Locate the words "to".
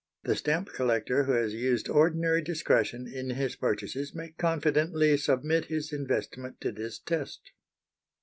6.61-6.71